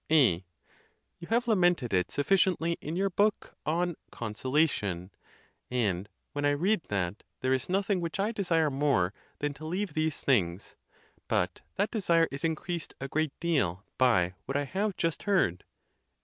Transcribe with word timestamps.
A, 0.11 0.43
You 1.19 1.27
have 1.27 1.47
lamented 1.47 1.93
it 1.93 2.09
sufficiently 2.09 2.71
in 2.81 2.95
your 2.95 3.11
book 3.11 3.55
on 3.67 3.95
Consolation; 4.11 5.11
and 5.69 6.09
when 6.33 6.43
I 6.43 6.49
read 6.57 6.81
that, 6.89 7.21
there 7.41 7.53
is 7.53 7.69
nothing 7.69 8.01
which 8.01 8.19
I 8.19 8.31
desire 8.31 8.71
more 8.71 9.13
than 9.37 9.53
to 9.53 9.63
leave 9.67 9.93
these 9.93 10.23
things; 10.23 10.75
but 11.27 11.61
that 11.75 11.91
desire 11.91 12.27
is 12.31 12.43
increased 12.43 12.95
a 12.99 13.07
great 13.07 13.39
deal 13.39 13.85
by 13.99 14.33
what 14.45 14.57
I 14.57 14.63
have 14.63 14.97
just 14.97 15.21
heard. 15.29 15.65